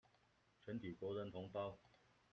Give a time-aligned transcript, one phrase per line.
[0.65, 1.77] 全體國人同胞